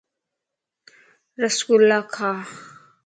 رس 1.39 1.57
گُلا 1.67 1.99
کا 2.13 2.29